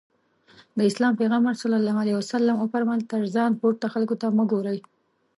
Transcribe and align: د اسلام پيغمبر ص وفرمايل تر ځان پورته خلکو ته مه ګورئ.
د 0.77 0.79
اسلام 0.89 1.13
پيغمبر 1.21 1.53
ص 1.61 1.63
وفرمايل 2.61 3.01
تر 3.11 3.21
ځان 3.35 3.51
پورته 3.59 3.85
خلکو 3.93 4.15
ته 4.21 4.27
مه 4.37 4.43
ګورئ. 4.51 4.79